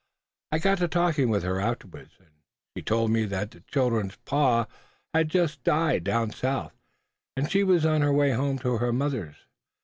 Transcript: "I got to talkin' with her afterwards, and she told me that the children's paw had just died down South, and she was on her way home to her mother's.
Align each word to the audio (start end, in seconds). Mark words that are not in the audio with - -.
"I 0.51 0.57
got 0.57 0.79
to 0.79 0.87
talkin' 0.87 1.29
with 1.29 1.43
her 1.43 1.59
afterwards, 1.61 2.15
and 2.17 2.29
she 2.75 2.81
told 2.81 3.11
me 3.11 3.25
that 3.25 3.51
the 3.51 3.59
children's 3.59 4.15
paw 4.25 4.65
had 5.13 5.29
just 5.29 5.63
died 5.63 6.03
down 6.05 6.31
South, 6.31 6.73
and 7.37 7.51
she 7.51 7.63
was 7.63 7.85
on 7.85 8.01
her 8.01 8.11
way 8.11 8.31
home 8.31 8.57
to 8.65 8.79
her 8.79 8.91
mother's. 8.91 9.35